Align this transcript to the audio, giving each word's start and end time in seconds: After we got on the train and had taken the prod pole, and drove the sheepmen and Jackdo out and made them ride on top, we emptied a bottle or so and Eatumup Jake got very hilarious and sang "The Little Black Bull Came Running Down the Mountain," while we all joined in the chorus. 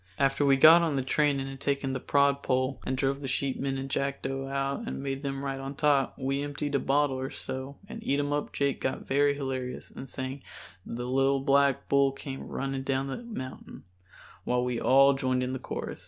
After 0.17 0.43
we 0.43 0.57
got 0.57 0.81
on 0.81 0.95
the 0.95 1.03
train 1.03 1.39
and 1.39 1.47
had 1.47 1.59
taken 1.59 1.93
the 1.93 1.99
prod 1.99 2.41
pole, 2.41 2.81
and 2.87 2.97
drove 2.97 3.21
the 3.21 3.27
sheepmen 3.27 3.77
and 3.77 3.87
Jackdo 3.87 4.51
out 4.51 4.87
and 4.87 5.03
made 5.03 5.21
them 5.21 5.43
ride 5.45 5.59
on 5.59 5.75
top, 5.75 6.17
we 6.17 6.41
emptied 6.41 6.73
a 6.73 6.79
bottle 6.79 7.19
or 7.19 7.29
so 7.29 7.77
and 7.87 8.01
Eatumup 8.01 8.51
Jake 8.51 8.81
got 8.81 9.05
very 9.07 9.35
hilarious 9.35 9.91
and 9.91 10.09
sang 10.09 10.41
"The 10.87 11.05
Little 11.07 11.41
Black 11.41 11.87
Bull 11.87 12.11
Came 12.13 12.47
Running 12.47 12.81
Down 12.81 13.05
the 13.09 13.17
Mountain," 13.21 13.83
while 14.43 14.63
we 14.65 14.81
all 14.81 15.13
joined 15.13 15.43
in 15.43 15.51
the 15.53 15.59
chorus. 15.59 15.99